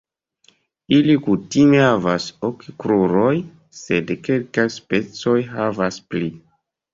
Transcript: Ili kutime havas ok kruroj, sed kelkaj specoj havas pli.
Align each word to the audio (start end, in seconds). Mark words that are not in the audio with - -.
Ili 0.99 1.17
kutime 1.25 1.81
havas 1.83 2.25
ok 2.49 2.65
kruroj, 2.85 3.35
sed 3.81 4.15
kelkaj 4.29 4.67
specoj 4.79 5.37
havas 5.53 6.01
pli. 6.11 6.33